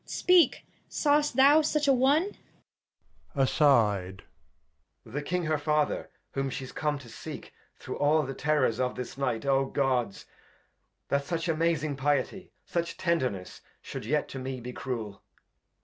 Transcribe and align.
—Speak, 0.21 0.65
sawest 0.89 1.35
thou 1.35 1.61
such 1.61 1.87
a 1.87 1.93
one? 1.93 2.31
Edg. 3.35 4.21
The 5.05 5.21
King 5.21 5.43
her 5.43 5.59
Father, 5.59 6.09
whom 6.31 6.49
she's 6.49 6.71
come 6.71 6.97
to 6.97 7.07
seek; 7.07 7.53
Through 7.77 7.99
all 7.99 8.23
the 8.23 8.33
Terrors 8.33 8.79
of 8.79 8.95
this 8.95 9.15
Night: 9.15 9.43
OGods! 9.45 10.21
[Aside. 10.23 10.25
That 11.09 11.25
such 11.25 11.47
amazing 11.47 11.97
Piety, 11.97 12.51
such 12.65 12.97
Tenderness 12.97 13.61
Shou'd 13.79 14.05
yet 14.07 14.27
to 14.29 14.39
me 14.39 14.59
be 14.59 14.73
Cruel. 14.73 15.21